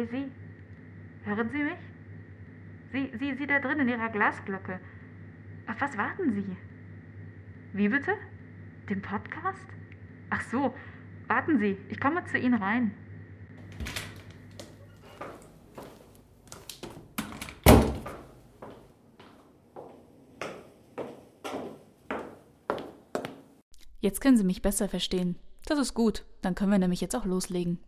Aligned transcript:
Hey, 0.00 0.08
Sie. 0.10 1.28
Hören 1.28 1.50
Sie 1.50 1.62
mich? 1.62 1.78
Sie, 2.90 3.18
Sie, 3.18 3.36
Sie 3.36 3.46
da 3.46 3.60
drin 3.60 3.80
in 3.80 3.88
Ihrer 3.88 4.08
Glasglocke. 4.08 4.80
Auf 5.66 5.78
was 5.78 5.94
warten 5.98 6.32
Sie? 6.32 6.56
Wie 7.74 7.88
bitte? 7.88 8.12
Den 8.88 9.02
Podcast? 9.02 9.66
Ach 10.30 10.40
so, 10.40 10.74
warten 11.26 11.58
Sie, 11.58 11.76
ich 11.90 12.00
komme 12.00 12.24
zu 12.24 12.38
Ihnen 12.38 12.54
rein. 12.54 12.94
Jetzt 24.00 24.22
können 24.22 24.38
Sie 24.38 24.44
mich 24.44 24.62
besser 24.62 24.88
verstehen. 24.88 25.36
Das 25.66 25.78
ist 25.78 25.92
gut, 25.92 26.24
dann 26.40 26.54
können 26.54 26.72
wir 26.72 26.78
nämlich 26.78 27.02
jetzt 27.02 27.14
auch 27.14 27.26
loslegen. 27.26 27.80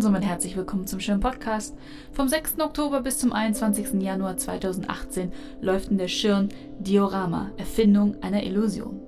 Und 0.00 0.04
somit 0.04 0.24
herzlich 0.24 0.56
willkommen 0.56 0.86
zum 0.86 0.98
schönen 0.98 1.20
Podcast. 1.20 1.76
Vom 2.12 2.26
6. 2.26 2.58
Oktober 2.60 3.02
bis 3.02 3.18
zum 3.18 3.34
21. 3.34 4.00
Januar 4.00 4.38
2018 4.38 5.30
läuft 5.60 5.90
in 5.90 5.98
der 5.98 6.08
Schirn 6.08 6.48
Diorama, 6.78 7.50
Erfindung 7.58 8.16
einer 8.22 8.42
Illusion. 8.42 8.98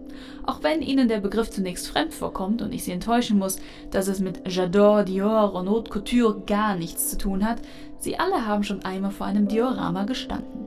Auch 0.45 0.62
wenn 0.62 0.83
Ihnen 0.83 1.09
der 1.09 1.20
Begriff 1.20 1.48
zunächst 1.48 1.88
fremd 1.88 2.12
vorkommt 2.12 2.60
und 2.60 2.74
ich 2.74 2.84
Sie 2.84 2.92
enttäuschen 2.92 3.38
muss, 3.38 3.56
dass 3.91 4.06
es 4.06 4.20
mit 4.20 4.47
J'adore, 4.47 5.05
Dior 5.05 5.55
und 5.55 5.70
Haute 5.70 5.91
Couture 5.91 6.42
gar 6.47 6.77
nichts 6.77 7.09
zu 7.09 7.16
tun 7.16 7.42
hat, 7.42 7.62
Sie 7.98 8.19
alle 8.19 8.47
haben 8.47 8.62
schon 8.62 8.84
einmal 8.84 9.12
vor 9.12 9.27
einem 9.27 9.48
Diorama 9.48 10.05
gestanden. 10.05 10.66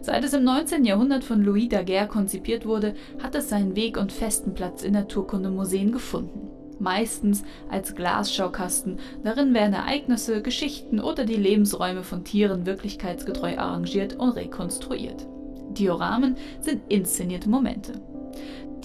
Seit 0.00 0.24
es 0.24 0.32
im 0.32 0.44
19. 0.44 0.86
Jahrhundert 0.86 1.22
von 1.22 1.42
Louis 1.42 1.68
Daguerre 1.68 2.08
konzipiert 2.08 2.64
wurde, 2.64 2.94
hat 3.22 3.34
es 3.34 3.50
seinen 3.50 3.76
Weg 3.76 3.98
und 3.98 4.10
festen 4.10 4.54
Platz 4.54 4.82
in 4.82 4.94
Naturkundemuseen 4.94 5.92
gefunden 5.92 6.55
meistens 6.78 7.42
als 7.70 7.94
Glasschaukasten. 7.94 8.98
Darin 9.24 9.54
werden 9.54 9.74
Ereignisse, 9.74 10.42
Geschichten 10.42 11.00
oder 11.00 11.24
die 11.24 11.36
Lebensräume 11.36 12.02
von 12.02 12.24
Tieren 12.24 12.66
wirklichkeitsgetreu 12.66 13.56
arrangiert 13.58 14.16
und 14.16 14.30
rekonstruiert. 14.30 15.26
Dioramen 15.70 16.36
sind 16.60 16.82
inszenierte 16.90 17.48
Momente. 17.48 17.92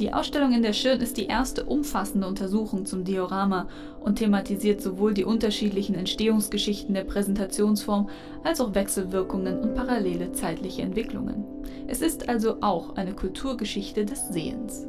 Die 0.02 0.13
Ausstellung 0.13 0.52
in 0.52 0.63
der 0.63 0.73
Schirn 0.73 0.99
ist 0.99 1.17
die 1.17 1.27
erste 1.27 1.63
umfassende 1.63 2.27
Untersuchung 2.27 2.88
zum 2.88 3.03
Diorama 3.03 3.67
und 3.99 4.16
thematisiert 4.16 4.81
sowohl 4.81 5.13
die 5.13 5.25
unterschiedlichen 5.25 5.94
Entstehungsgeschichten 5.94 6.95
der 6.95 7.03
Präsentationsform 7.03 8.09
als 8.44 8.59
auch 8.61 8.73
Wechselwirkungen 8.73 9.59
und 9.59 9.75
parallele 9.75 10.31
zeitliche 10.31 10.81
Entwicklungen. 10.81 11.44
Es 11.88 12.02
ist 12.02 12.29
also 12.29 12.57
auch 12.61 12.95
eine 12.95 13.13
Kulturgeschichte 13.13 14.03
des 14.03 14.29
Sehens. 14.29 14.88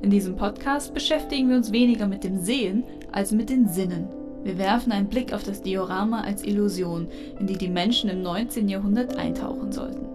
In 0.00 0.08
diesem 0.08 0.34
Podcast 0.34 0.94
beschäftigen 0.94 1.50
wir 1.50 1.58
uns 1.58 1.70
weniger 1.70 2.06
mit 2.06 2.24
dem 2.24 2.38
Sehen 2.38 2.84
als 3.12 3.32
mit 3.32 3.50
den 3.50 3.68
Sinnen. 3.68 4.08
Wir 4.44 4.56
werfen 4.56 4.92
einen 4.92 5.08
Blick 5.08 5.34
auf 5.34 5.42
das 5.42 5.60
Diorama 5.60 6.22
als 6.22 6.42
Illusion, 6.42 7.08
in 7.38 7.46
die 7.46 7.58
die 7.58 7.68
Menschen 7.68 8.08
im 8.08 8.22
19. 8.22 8.70
Jahrhundert 8.70 9.18
eintauchen 9.18 9.72
sollten. 9.72 10.13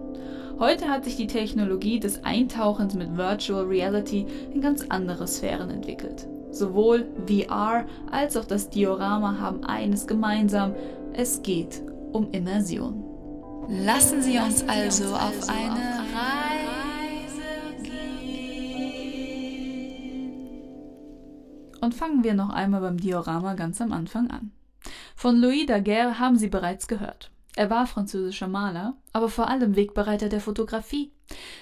Heute 0.60 0.90
hat 0.90 1.06
sich 1.06 1.16
die 1.16 1.26
Technologie 1.26 2.00
des 2.00 2.22
Eintauchens 2.22 2.94
mit 2.94 3.16
Virtual 3.16 3.64
Reality 3.64 4.26
in 4.52 4.60
ganz 4.60 4.84
andere 4.90 5.26
Sphären 5.26 5.70
entwickelt. 5.70 6.28
Sowohl 6.50 7.08
VR 7.26 7.86
als 8.10 8.36
auch 8.36 8.44
das 8.44 8.68
Diorama 8.68 9.38
haben 9.40 9.64
eines 9.64 10.06
gemeinsam, 10.06 10.74
es 11.14 11.40
geht 11.40 11.80
um 12.12 12.30
Immersion. 12.32 13.02
Lassen 13.70 14.20
Sie 14.20 14.36
uns 14.36 14.62
also 14.68 15.14
auf 15.14 15.48
eine 15.48 16.00
Und 21.80 21.94
fangen 21.94 22.22
wir 22.22 22.34
noch 22.34 22.50
einmal 22.50 22.82
beim 22.82 22.98
Diorama 22.98 23.54
ganz 23.54 23.80
am 23.80 23.92
Anfang 23.94 24.30
an. 24.30 24.52
Von 25.16 25.36
Louis 25.36 25.64
Daguerre 25.64 26.18
haben 26.18 26.36
Sie 26.36 26.48
bereits 26.48 26.86
gehört. 26.86 27.30
Er 27.56 27.70
war 27.70 27.86
französischer 27.86 28.48
Maler, 28.48 28.96
aber 29.12 29.28
vor 29.28 29.48
allem 29.48 29.76
Wegbereiter 29.76 30.28
der 30.28 30.40
Fotografie. 30.40 31.12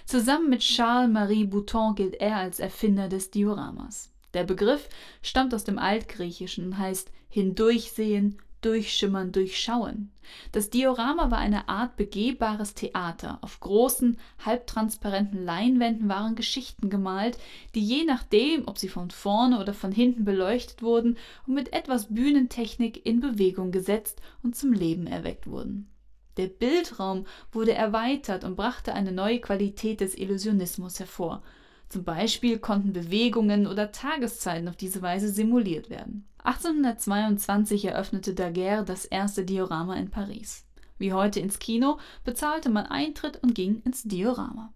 Zusammen 0.05 0.51
mit 0.51 0.61
Charles-Marie 0.61 1.45
Bouton 1.45 1.95
gilt 1.95 2.15
er 2.21 2.37
als 2.37 2.61
Erfinder 2.61 3.09
des 3.09 3.31
Dioramas. 3.31 4.13
Der 4.35 4.45
Begriff 4.45 4.89
stammt 5.23 5.55
aus 5.55 5.65
dem 5.65 5.79
Altgriechischen 5.79 6.67
und 6.67 6.79
heißt 6.79 7.11
hindurchsehen, 7.29 8.39
Durchschimmern, 8.61 9.33
Durchschauen. 9.33 10.11
Das 10.53 10.71
Diorama 10.71 11.31
war 11.31 11.39
eine 11.39 11.69
Art 11.69 11.97
begehbares 11.97 12.75
Theater. 12.75 13.39
Auf 13.41 13.61
großen, 13.61 14.19
halbtransparenten 14.45 15.45
Leinwänden 15.45 16.09
waren 16.09 16.35
Geschichten 16.35 16.91
gemalt, 16.91 17.39
die 17.75 17.85
je 17.85 18.05
nachdem, 18.05 18.67
ob 18.67 18.79
sie 18.79 18.89
von 18.89 19.11
vorne 19.11 19.61
oder 19.61 19.75
von 19.75 19.93
hinten 19.93 20.25
beleuchtet 20.25 20.83
wurden 20.83 21.17
und 21.47 21.55
mit 21.55 21.73
etwas 21.73 22.13
Bühnentechnik 22.13 23.07
in 23.07 23.21
Bewegung 23.21 23.71
gesetzt 23.71 24.21
und 24.43 24.57
zum 24.57 24.73
Leben 24.73 25.07
erweckt 25.07 25.47
wurden. 25.47 25.89
Der 26.37 26.47
Bildraum 26.47 27.27
wurde 27.51 27.75
erweitert 27.75 28.45
und 28.45 28.57
brachte 28.57 28.95
eine 28.95 29.13
neue 29.13 29.41
Qualität 29.41 30.01
des 30.01 30.17
Illusionismus 30.17 31.01
hervor. 31.01 31.43
Zum 31.89 32.05
Beispiel 32.05 32.59
konnten 32.59 32.93
Bewegungen 32.93 33.67
oder 33.67 33.93
Tageszeiten 33.93 34.69
auf 34.69 34.77
diese 34.77 35.03
Weise 35.03 35.31
simuliert 35.31 35.91
werden. 35.91 36.28
1822 36.49 37.85
eröffnete 37.85 38.33
Daguerre 38.33 38.83
das 38.83 39.05
erste 39.05 39.45
Diorama 39.45 39.97
in 39.97 40.09
Paris. 40.09 40.65
Wie 40.97 41.13
heute 41.13 41.41
ins 41.41 41.59
Kino 41.59 41.99
bezahlte 42.25 42.71
man 42.71 42.87
Eintritt 42.87 43.43
und 43.43 43.55
ging 43.55 43.83
ins 43.85 44.05
Diorama. 44.05 44.73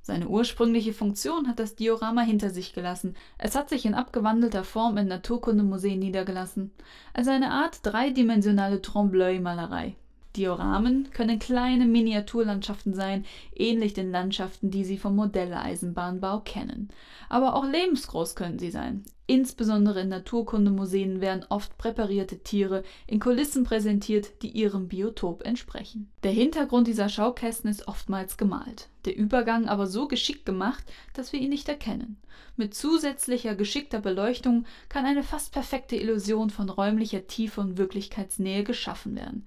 Seine 0.00 0.26
ursprüngliche 0.26 0.94
Funktion 0.94 1.48
hat 1.48 1.58
das 1.58 1.74
Diorama 1.74 2.22
hinter 2.22 2.48
sich 2.48 2.72
gelassen. 2.72 3.14
Es 3.36 3.54
hat 3.54 3.68
sich 3.68 3.84
in 3.84 3.92
abgewandelter 3.92 4.64
Form 4.64 4.96
in 4.96 5.06
Naturkundemuseen 5.06 5.98
niedergelassen, 5.98 6.72
als 7.12 7.28
eine 7.28 7.50
Art 7.50 7.80
dreidimensionale 7.82 8.80
Trompe-l'œil-Malerei. 8.80 9.96
Dioramen 10.36 11.10
können 11.12 11.38
kleine 11.38 11.86
Miniaturlandschaften 11.86 12.94
sein, 12.94 13.24
ähnlich 13.54 13.92
den 13.92 14.10
Landschaften, 14.10 14.70
die 14.70 14.84
Sie 14.84 14.98
vom 14.98 15.16
Modelleisenbahnbau 15.16 16.40
kennen. 16.40 16.88
Aber 17.28 17.54
auch 17.54 17.64
lebensgroß 17.64 18.34
können 18.34 18.58
sie 18.58 18.70
sein. 18.70 19.04
Insbesondere 19.26 20.00
in 20.00 20.08
Naturkundemuseen 20.08 21.20
werden 21.20 21.46
oft 21.48 21.78
präparierte 21.78 22.40
Tiere 22.40 22.82
in 23.06 23.20
Kulissen 23.20 23.64
präsentiert, 23.64 24.42
die 24.42 24.50
ihrem 24.50 24.88
Biotop 24.88 25.42
entsprechen. 25.46 26.10
Der 26.22 26.32
Hintergrund 26.32 26.86
dieser 26.86 27.08
Schaukästen 27.08 27.70
ist 27.70 27.88
oftmals 27.88 28.36
gemalt, 28.36 28.88
der 29.04 29.16
Übergang 29.16 29.68
aber 29.68 29.86
so 29.86 30.08
geschickt 30.08 30.44
gemacht, 30.44 30.84
dass 31.14 31.32
wir 31.32 31.40
ihn 31.40 31.50
nicht 31.50 31.68
erkennen. 31.68 32.20
Mit 32.56 32.74
zusätzlicher 32.74 33.54
geschickter 33.54 34.00
Beleuchtung 34.00 34.66
kann 34.88 35.06
eine 35.06 35.22
fast 35.22 35.52
perfekte 35.52 35.96
Illusion 35.96 36.50
von 36.50 36.68
räumlicher 36.68 37.26
Tiefe 37.26 37.62
und 37.62 37.78
Wirklichkeitsnähe 37.78 38.64
geschaffen 38.64 39.16
werden. 39.16 39.46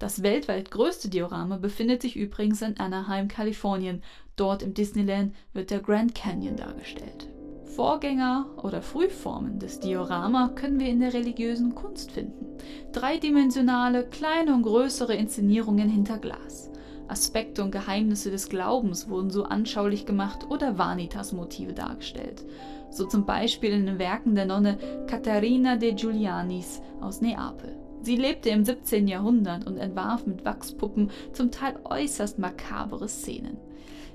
Das 0.00 0.22
weltweit 0.22 0.70
größte 0.70 1.10
Diorama 1.10 1.58
befindet 1.58 2.00
sich 2.00 2.16
übrigens 2.16 2.62
in 2.62 2.80
Anaheim, 2.80 3.28
Kalifornien. 3.28 4.02
Dort 4.34 4.62
im 4.62 4.72
Disneyland 4.72 5.34
wird 5.52 5.70
der 5.70 5.80
Grand 5.80 6.14
Canyon 6.14 6.56
dargestellt. 6.56 7.28
Vorgänger 7.76 8.46
oder 8.62 8.80
Frühformen 8.80 9.58
des 9.58 9.78
Diorama 9.78 10.52
können 10.54 10.80
wir 10.80 10.88
in 10.88 11.00
der 11.00 11.12
religiösen 11.12 11.74
Kunst 11.74 12.12
finden. 12.12 12.46
Dreidimensionale, 12.92 14.06
kleine 14.06 14.54
und 14.54 14.62
größere 14.62 15.14
Inszenierungen 15.14 15.90
hinter 15.90 16.16
Glas. 16.16 16.70
Aspekte 17.06 17.62
und 17.62 17.70
Geheimnisse 17.70 18.30
des 18.30 18.48
Glaubens 18.48 19.10
wurden 19.10 19.28
so 19.28 19.44
anschaulich 19.44 20.06
gemacht 20.06 20.46
oder 20.48 20.78
Vanitas-Motive 20.78 21.74
dargestellt. 21.74 22.46
So 22.90 23.06
zum 23.06 23.26
Beispiel 23.26 23.72
in 23.72 23.84
den 23.84 23.98
Werken 23.98 24.34
der 24.34 24.46
Nonne 24.46 24.78
Katharina 25.06 25.76
de 25.76 25.92
Giulianis 25.92 26.80
aus 27.02 27.20
Neapel. 27.20 27.89
Sie 28.02 28.16
lebte 28.16 28.48
im 28.48 28.64
17. 28.64 29.08
Jahrhundert 29.08 29.66
und 29.66 29.76
entwarf 29.76 30.26
mit 30.26 30.44
Wachspuppen 30.44 31.10
zum 31.32 31.50
Teil 31.50 31.78
äußerst 31.84 32.38
makabere 32.38 33.08
Szenen. 33.08 33.58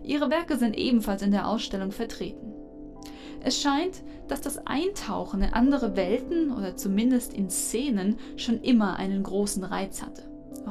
Ihre 0.03 0.29
Werke 0.29 0.57
sind 0.57 0.77
ebenfalls 0.77 1.21
in 1.21 1.31
der 1.31 1.47
Ausstellung 1.47 1.91
vertreten. 1.91 2.53
Es 3.43 3.61
scheint, 3.61 4.01
dass 4.27 4.41
das 4.41 4.65
Eintauchen 4.65 5.41
in 5.43 5.53
andere 5.53 5.95
Welten 5.95 6.51
oder 6.51 6.75
zumindest 6.75 7.33
in 7.33 7.49
Szenen 7.49 8.17
schon 8.37 8.61
immer 8.61 8.97
einen 8.97 9.21
großen 9.21 9.63
Reiz 9.63 10.01
hatte. 10.01 10.23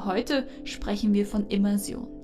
Heute 0.03 0.45
sprechen 0.65 1.13
wir 1.13 1.25
von 1.25 1.47
Immersion. 1.47 2.14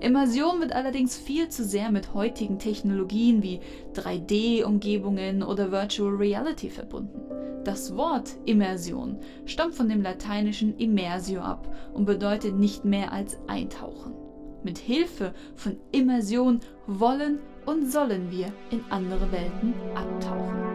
Immersion 0.00 0.60
wird 0.60 0.72
allerdings 0.72 1.16
viel 1.16 1.48
zu 1.48 1.64
sehr 1.64 1.90
mit 1.90 2.14
heutigen 2.14 2.58
Technologien 2.58 3.42
wie 3.42 3.60
3D-Umgebungen 3.94 5.42
oder 5.42 5.72
Virtual 5.72 6.14
Reality 6.14 6.70
verbunden. 6.70 7.20
Das 7.64 7.96
Wort 7.96 8.36
Immersion 8.44 9.18
stammt 9.44 9.74
von 9.74 9.88
dem 9.88 10.00
lateinischen 10.00 10.78
immersio 10.78 11.40
ab 11.40 11.68
und 11.92 12.04
bedeutet 12.04 12.56
nicht 12.56 12.84
mehr 12.84 13.12
als 13.12 13.38
eintauchen. 13.48 14.14
Mit 14.62 14.78
Hilfe 14.78 15.34
von 15.56 15.76
Immersion 15.92 16.60
wollen 16.86 17.40
und 17.66 17.90
sollen 17.90 18.30
wir 18.30 18.52
in 18.70 18.82
andere 18.90 19.30
Welten 19.32 19.74
abtauchen. 19.94 20.67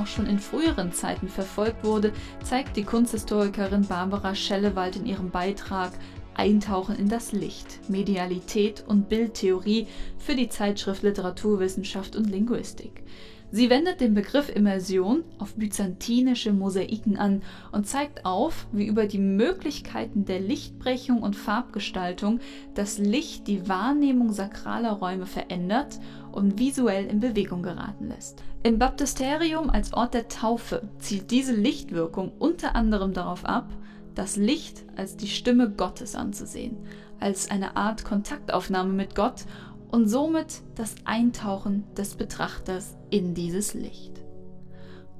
Auch 0.00 0.06
schon 0.06 0.26
in 0.26 0.38
früheren 0.38 0.92
Zeiten 0.92 1.28
verfolgt 1.28 1.84
wurde, 1.84 2.12
zeigt 2.42 2.76
die 2.76 2.84
Kunsthistorikerin 2.84 3.86
Barbara 3.86 4.34
Schellewald 4.34 4.96
in 4.96 5.06
ihrem 5.06 5.30
Beitrag 5.30 5.92
Eintauchen 6.34 6.96
in 6.96 7.08
das 7.08 7.32
Licht, 7.32 7.90
Medialität 7.90 8.84
und 8.86 9.10
Bildtheorie 9.10 9.86
für 10.16 10.34
die 10.34 10.48
Zeitschrift 10.48 11.02
Literaturwissenschaft 11.02 12.16
und 12.16 12.30
Linguistik. 12.30 13.02
Sie 13.52 13.68
wendet 13.68 14.00
den 14.00 14.14
Begriff 14.14 14.48
Immersion 14.48 15.24
auf 15.38 15.54
byzantinische 15.54 16.52
Mosaiken 16.52 17.18
an 17.18 17.42
und 17.72 17.86
zeigt 17.86 18.24
auf, 18.24 18.68
wie 18.70 18.86
über 18.86 19.06
die 19.06 19.18
Möglichkeiten 19.18 20.24
der 20.24 20.38
Lichtbrechung 20.38 21.20
und 21.20 21.34
Farbgestaltung 21.34 22.38
das 22.74 22.98
Licht 22.98 23.48
die 23.48 23.68
Wahrnehmung 23.68 24.32
sakraler 24.32 24.92
Räume 24.92 25.26
verändert 25.26 25.98
und 26.32 26.58
visuell 26.58 27.06
in 27.06 27.20
Bewegung 27.20 27.62
geraten 27.62 28.08
lässt. 28.08 28.42
Im 28.62 28.78
Baptisterium 28.78 29.70
als 29.70 29.92
Ort 29.92 30.14
der 30.14 30.28
Taufe 30.28 30.88
zielt 30.98 31.30
diese 31.30 31.54
Lichtwirkung 31.54 32.32
unter 32.38 32.74
anderem 32.74 33.12
darauf 33.12 33.44
ab, 33.44 33.68
das 34.14 34.36
Licht 34.36 34.84
als 34.96 35.16
die 35.16 35.28
Stimme 35.28 35.70
Gottes 35.70 36.14
anzusehen, 36.14 36.76
als 37.20 37.50
eine 37.50 37.76
Art 37.76 38.04
Kontaktaufnahme 38.04 38.92
mit 38.92 39.14
Gott 39.14 39.44
und 39.90 40.08
somit 40.08 40.62
das 40.74 40.94
Eintauchen 41.04 41.84
des 41.96 42.14
Betrachters 42.14 42.96
in 43.10 43.34
dieses 43.34 43.74
Licht. 43.74 44.20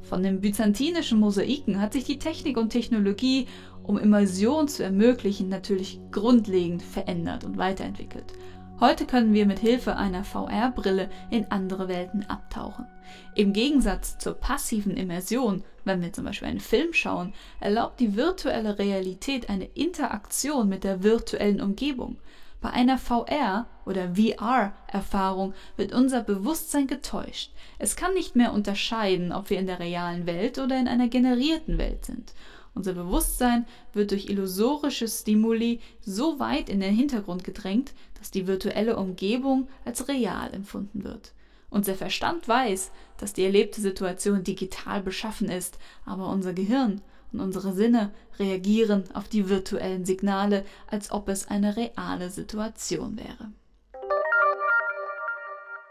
Von 0.03 0.23
den 0.23 0.41
byzantinischen 0.41 1.21
Mosaiken 1.21 1.81
hat 1.81 1.93
sich 1.93 2.05
die 2.05 2.19
Technik 2.19 2.57
und 2.57 2.71
Technologie, 2.71 3.47
um 3.83 3.99
Immersion 3.99 4.69
zu 4.69 4.83
ermöglichen, 4.83 5.49
natürlich 5.49 6.01
grundlegend 6.11 6.83
verändert 6.83 7.45
und 7.45 7.59
weiterentwickelt. 7.59 8.33
Heute 8.81 9.05
können 9.05 9.35
wir 9.35 9.45
mit 9.45 9.59
Hilfe 9.59 9.97
einer 9.97 10.25
VR-Brille 10.25 11.11
in 11.29 11.51
andere 11.51 11.87
Welten 11.87 12.25
abtauchen. 12.31 12.87
Im 13.35 13.53
Gegensatz 13.53 14.17
zur 14.17 14.33
passiven 14.33 14.97
Immersion, 14.97 15.65
wenn 15.85 16.01
wir 16.01 16.15
zum 16.15 16.25
Beispiel 16.25 16.49
einen 16.49 16.61
Film 16.61 16.95
schauen, 16.95 17.35
erlaubt 17.61 18.01
die 18.01 18.17
virtuelle 18.17 18.79
Realität 18.79 19.51
eine 19.51 19.67
Interaktion 19.67 20.71
mit 20.71 20.83
der 20.85 21.03
virtuellen 21.03 21.61
Umgebung. 21.61 22.17
Bei 22.63 22.71
einer 22.71 22.97
VR 22.97 23.67
oder 23.85 24.15
VR-Erfahrung 24.15 25.53
wird 25.77 25.93
unser 25.93 26.23
Bewusstsein 26.23 26.87
getäuscht. 26.87 27.53
Es 27.79 27.97
kann 27.97 28.15
nicht 28.15 28.35
mehr 28.35 28.55
unterscheiden, 28.55 29.31
ob 29.31 29.51
wir 29.51 29.59
in 29.59 29.67
der 29.67 29.79
realen 29.79 30.25
Welt 30.25 30.59
oder 30.59 30.79
in 30.81 30.89
einer 30.89 31.09
generierten 31.09 31.77
Welt 31.77 32.07
sind. 32.07 32.33
Unser 32.75 32.95
Bewusstsein 32.95 33.67
wird 33.93 34.11
durch 34.11 34.27
illusorische 34.27 35.09
Stimuli 35.09 35.81
so 36.01 36.39
weit 36.39 36.69
in 36.69 36.81
den 36.81 36.95
Hintergrund 36.95 37.45
gedrängt, 37.45 37.93
dass 38.19 38.31
die 38.31 38.47
virtuelle 38.47 38.97
Umgebung 38.97 39.69
als 39.85 40.09
real 40.09 40.53
empfunden 40.55 41.05
wird. 41.05 41.33
Unser 41.71 41.95
Verstand 41.95 42.49
weiß, 42.49 42.91
dass 43.17 43.33
die 43.33 43.45
erlebte 43.45 43.81
Situation 43.81 44.43
digital 44.45 45.03
beschaffen 45.03 45.49
ist, 45.49 45.79
aber 46.05 46.29
unser 46.29 46.53
Gehirn 46.53 47.01
und 47.33 47.41
unsere 47.41 47.73
Sinne 47.73 48.13
reagieren 48.39 49.05
auf 49.15 49.29
die 49.29 49.49
virtuellen 49.49 50.05
Signale, 50.05 50.65
als 50.89 51.13
ob 51.13 51.29
es 51.29 51.49
eine 51.49 51.77
reale 51.77 52.31
Situation 52.31 53.17
wäre. 53.17 53.53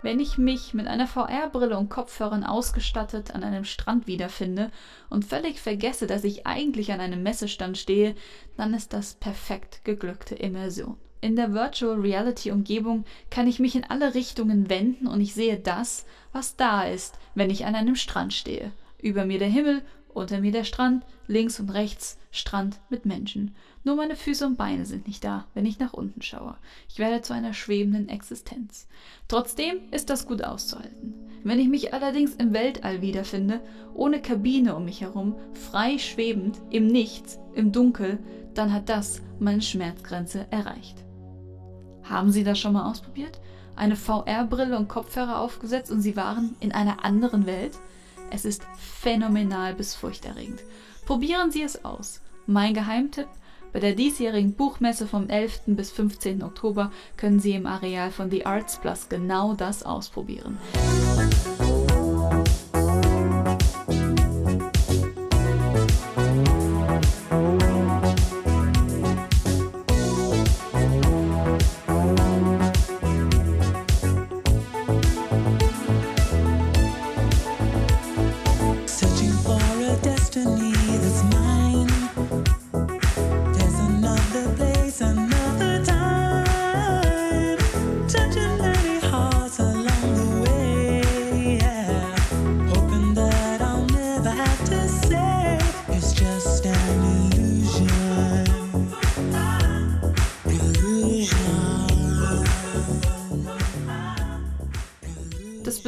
Wenn 0.01 0.21
ich 0.21 0.37
mich 0.37 0.73
mit 0.73 0.87
einer 0.87 1.07
VR-Brille 1.07 1.77
und 1.77 1.89
Kopfhörern 1.89 2.45
ausgestattet 2.45 3.35
an 3.35 3.43
einem 3.43 3.65
Strand 3.65 4.07
wiederfinde 4.07 4.71
und 5.09 5.25
völlig 5.25 5.59
vergesse, 5.59 6.07
dass 6.07 6.23
ich 6.23 6.47
eigentlich 6.47 6.93
an 6.93 7.01
einem 7.01 7.21
Messestand 7.21 7.77
stehe, 7.77 8.15
dann 8.55 8.73
ist 8.73 8.93
das 8.93 9.15
perfekt 9.15 9.83
geglückte 9.83 10.35
Immersion. 10.35 10.95
In 11.19 11.35
der 11.35 11.53
Virtual 11.53 11.99
Reality 11.99 12.51
Umgebung 12.51 13.03
kann 13.29 13.45
ich 13.45 13.59
mich 13.59 13.75
in 13.75 13.83
alle 13.83 14.13
Richtungen 14.13 14.69
wenden 14.69 15.05
und 15.05 15.19
ich 15.19 15.33
sehe 15.33 15.59
das, 15.59 16.05
was 16.31 16.55
da 16.55 16.83
ist, 16.83 17.19
wenn 17.35 17.49
ich 17.49 17.65
an 17.65 17.75
einem 17.75 17.97
Strand 17.97 18.33
stehe. 18.33 18.71
Über 19.01 19.25
mir 19.25 19.39
der 19.39 19.49
Himmel 19.49 19.81
unter 20.19 20.39
mir 20.39 20.51
der 20.51 20.63
Strand, 20.63 21.05
links 21.27 21.59
und 21.59 21.69
rechts 21.69 22.17
Strand 22.31 22.79
mit 22.89 23.05
Menschen. 23.05 23.55
Nur 23.83 23.95
meine 23.95 24.15
Füße 24.15 24.45
und 24.45 24.57
Beine 24.57 24.85
sind 24.85 25.07
nicht 25.07 25.23
da, 25.23 25.45
wenn 25.53 25.65
ich 25.65 25.79
nach 25.79 25.93
unten 25.93 26.21
schaue. 26.21 26.55
Ich 26.89 26.99
werde 26.99 27.21
zu 27.21 27.33
einer 27.33 27.53
schwebenden 27.53 28.09
Existenz. 28.09 28.87
Trotzdem 29.27 29.77
ist 29.91 30.09
das 30.09 30.27
gut 30.27 30.43
auszuhalten. 30.43 31.13
Wenn 31.43 31.59
ich 31.59 31.69
mich 31.69 31.93
allerdings 31.93 32.35
im 32.35 32.53
Weltall 32.53 33.01
wiederfinde, 33.01 33.61
ohne 33.93 34.21
Kabine 34.21 34.75
um 34.75 34.85
mich 34.85 35.01
herum, 35.01 35.35
frei 35.53 35.97
schwebend, 35.97 36.59
im 36.69 36.87
Nichts, 36.87 37.39
im 37.55 37.71
Dunkel, 37.71 38.19
dann 38.53 38.73
hat 38.73 38.89
das 38.89 39.21
meine 39.39 39.61
Schmerzgrenze 39.61 40.45
erreicht. 40.51 40.97
Haben 42.03 42.31
Sie 42.31 42.43
das 42.43 42.59
schon 42.59 42.73
mal 42.73 42.89
ausprobiert? 42.89 43.39
Eine 43.75 43.95
VR-Brille 43.95 44.77
und 44.77 44.89
Kopfhörer 44.89 45.39
aufgesetzt 45.39 45.91
und 45.91 46.01
Sie 46.01 46.17
waren 46.17 46.55
in 46.59 46.73
einer 46.73 47.05
anderen 47.05 47.45
Welt? 47.45 47.79
Es 48.31 48.45
ist 48.45 48.63
phänomenal 48.77 49.73
bis 49.73 49.95
furchterregend. 49.95 50.61
Probieren 51.05 51.51
Sie 51.51 51.63
es 51.63 51.83
aus. 51.83 52.21
Mein 52.45 52.73
Geheimtipp: 52.73 53.27
Bei 53.73 53.79
der 53.79 53.93
diesjährigen 53.93 54.53
Buchmesse 54.53 55.07
vom 55.07 55.29
11. 55.29 55.61
bis 55.67 55.91
15. 55.91 56.43
Oktober 56.43 56.91
können 57.17 57.39
Sie 57.39 57.53
im 57.53 57.65
Areal 57.65 58.11
von 58.11 58.29
The 58.29 58.45
Arts 58.45 58.77
Plus 58.79 59.09
genau 59.09 59.53
das 59.53 59.83
ausprobieren. 59.83 60.57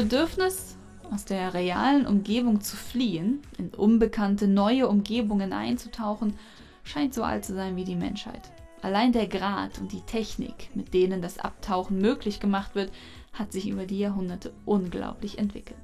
Bedürfnis, 0.01 0.77
aus 1.11 1.25
der 1.25 1.53
realen 1.53 2.07
Umgebung 2.07 2.59
zu 2.61 2.75
fliehen, 2.75 3.39
in 3.59 3.69
unbekannte 3.69 4.47
neue 4.47 4.87
Umgebungen 4.87 5.53
einzutauchen, 5.53 6.39
scheint 6.83 7.13
so 7.13 7.21
alt 7.21 7.45
zu 7.45 7.53
sein 7.53 7.75
wie 7.75 7.83
die 7.83 7.95
Menschheit. 7.95 8.51
Allein 8.81 9.11
der 9.11 9.27
Grad 9.27 9.77
und 9.77 9.91
die 9.91 10.01
Technik, 10.01 10.75
mit 10.75 10.95
denen 10.95 11.21
das 11.21 11.37
Abtauchen 11.37 11.99
möglich 11.99 12.39
gemacht 12.39 12.73
wird, 12.73 12.91
hat 13.31 13.51
sich 13.51 13.69
über 13.69 13.85
die 13.85 13.99
Jahrhunderte 13.99 14.51
unglaublich 14.65 15.37
entwickelt. 15.37 15.77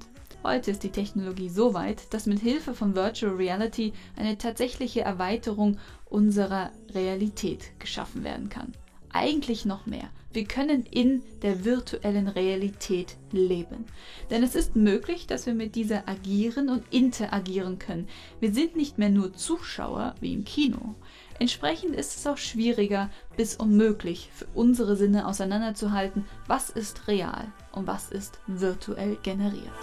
Heute 0.43 0.71
ist 0.71 0.81
die 0.81 0.89
Technologie 0.89 1.50
so 1.50 1.75
weit, 1.75 2.12
dass 2.12 2.25
mit 2.25 2.39
Hilfe 2.39 2.74
von 2.74 2.95
Virtual 2.95 3.36
Reality 3.36 3.93
eine 4.15 4.39
tatsächliche 4.39 5.01
Erweiterung 5.01 5.77
unserer 6.05 6.71
Realität 6.95 7.69
geschaffen 7.77 8.24
werden 8.24 8.50
kann. 8.50 8.71
Eigentlich 9.13 9.63
noch 9.63 9.86
mehr. 9.86 10.09
Wir 10.38 10.46
können 10.46 10.86
in 10.86 11.24
der 11.41 11.65
virtuellen 11.65 12.27
Realität 12.27 13.17
leben. 13.32 13.86
Denn 14.29 14.44
es 14.44 14.53
ist 14.53 14.75
möglich, 14.75 15.25
dass 15.25 15.48
wir 15.48 15.56
mit 15.56 15.74
dieser 15.74 16.08
agieren 16.08 16.70
und 16.70 16.84
interagieren 16.91 17.79
können. 17.79 18.08
Wir 18.39 18.53
sind 18.53 18.75
nicht 18.75 19.00
mehr 19.00 19.10
nur 19.10 19.34
Zuschauer 19.34 20.13
wie 20.20 20.34
im 20.34 20.46
Kino. 20.46 20.94
Entsprechend 21.39 21.96
ist 21.96 22.17
es 22.17 22.27
auch 22.27 22.38
schwieriger 22.38 23.10
bis 23.36 23.56
unmöglich 23.56 24.29
für 24.32 24.46
unsere 24.53 24.96
Sinne 24.96 25.25
auseinanderzuhalten, 25.25 26.25
was 26.46 26.70
ist 26.70 27.08
real 27.08 27.51
und 27.72 27.88
was 27.88 28.12
ist 28.12 28.39
virtuell 28.46 29.17
generiert. 29.24 29.74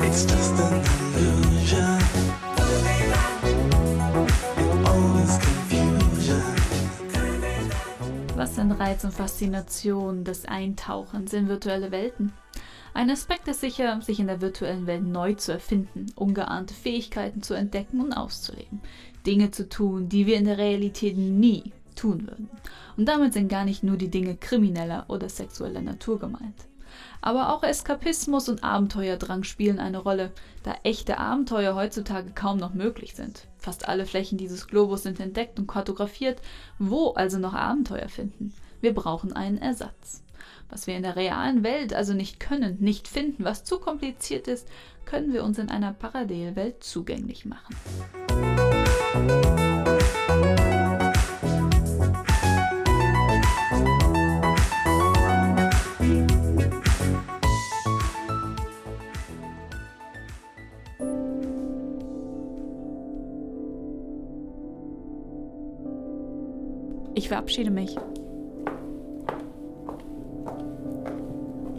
It's 0.00 0.22
just 0.22 0.58
an 0.58 0.80
illusion. 1.14 2.31
Was 8.52 8.56
sind 8.56 8.72
Reiz 8.72 9.02
und 9.02 9.14
Faszination 9.14 10.24
des 10.24 10.44
Eintauchens 10.44 11.32
in 11.32 11.48
virtuelle 11.48 11.90
Welten? 11.90 12.34
Ein 12.92 13.08
Aspekt 13.08 13.48
ist 13.48 13.62
sicher, 13.62 14.02
sich 14.02 14.20
in 14.20 14.26
der 14.26 14.42
virtuellen 14.42 14.86
Welt 14.86 15.04
neu 15.04 15.32
zu 15.32 15.52
erfinden, 15.52 16.12
ungeahnte 16.16 16.74
Fähigkeiten 16.74 17.42
zu 17.42 17.54
entdecken 17.54 18.02
und 18.02 18.12
auszuleben, 18.12 18.82
Dinge 19.24 19.52
zu 19.52 19.70
tun, 19.70 20.10
die 20.10 20.26
wir 20.26 20.36
in 20.36 20.44
der 20.44 20.58
Realität 20.58 21.16
nie 21.16 21.72
tun 21.94 22.26
würden. 22.26 22.50
Und 22.98 23.08
damit 23.08 23.32
sind 23.32 23.48
gar 23.48 23.64
nicht 23.64 23.84
nur 23.84 23.96
die 23.96 24.10
Dinge 24.10 24.36
krimineller 24.36 25.06
oder 25.08 25.30
sexueller 25.30 25.80
Natur 25.80 26.18
gemeint. 26.18 26.66
Aber 27.20 27.52
auch 27.52 27.62
Eskapismus 27.62 28.48
und 28.48 28.64
Abenteuerdrang 28.64 29.44
spielen 29.44 29.78
eine 29.78 29.98
Rolle, 29.98 30.32
da 30.62 30.74
echte 30.82 31.18
Abenteuer 31.18 31.74
heutzutage 31.74 32.32
kaum 32.34 32.58
noch 32.58 32.74
möglich 32.74 33.14
sind. 33.14 33.46
Fast 33.58 33.88
alle 33.88 34.06
Flächen 34.06 34.38
dieses 34.38 34.66
Globus 34.66 35.04
sind 35.04 35.20
entdeckt 35.20 35.58
und 35.58 35.66
kartografiert. 35.66 36.40
Wo 36.78 37.10
also 37.10 37.38
noch 37.38 37.54
Abenteuer 37.54 38.08
finden? 38.08 38.52
Wir 38.80 38.94
brauchen 38.94 39.32
einen 39.32 39.58
Ersatz. 39.58 40.22
Was 40.68 40.86
wir 40.86 40.96
in 40.96 41.02
der 41.02 41.16
realen 41.16 41.62
Welt 41.62 41.92
also 41.94 42.14
nicht 42.14 42.40
können, 42.40 42.78
nicht 42.80 43.06
finden, 43.06 43.44
was 43.44 43.62
zu 43.62 43.78
kompliziert 43.78 44.48
ist, 44.48 44.66
können 45.04 45.32
wir 45.32 45.44
uns 45.44 45.58
in 45.58 45.68
einer 45.68 45.92
Parallelwelt 45.92 46.82
zugänglich 46.82 47.44
machen. 47.44 47.76
Ich 67.14 67.28
verabschiede 67.28 67.70
mich. 67.70 67.96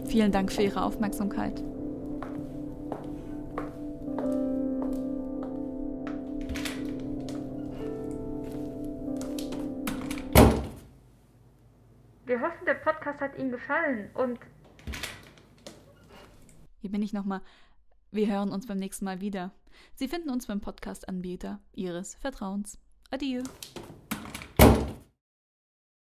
Vielen 0.06 0.30
Dank 0.30 0.52
für 0.52 0.62
Ihre 0.62 0.82
Aufmerksamkeit. 0.82 1.60
Wir 12.26 12.40
hoffen, 12.40 12.64
der 12.66 12.74
Podcast 12.74 13.20
hat 13.20 13.36
Ihnen 13.36 13.50
gefallen 13.50 14.10
und. 14.14 14.38
Hier 16.80 16.90
bin 16.90 17.02
ich 17.02 17.12
nochmal. 17.12 17.40
Wir 18.12 18.28
hören 18.28 18.50
uns 18.50 18.66
beim 18.68 18.78
nächsten 18.78 19.04
Mal 19.04 19.20
wieder. 19.20 19.50
Sie 19.94 20.06
finden 20.06 20.30
uns 20.30 20.46
beim 20.46 20.60
Podcast-Anbieter 20.60 21.58
Ihres 21.72 22.14
Vertrauens. 22.14 22.78
Adieu. 23.10 23.42